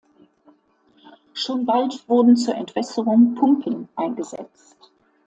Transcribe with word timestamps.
Schon 1.35 1.67
bald 1.67 2.09
wurden 2.09 2.35
zur 2.35 2.55
Entwässerung 2.55 3.35
Pumpen 3.35 3.87
eingesetzt. 3.95 4.75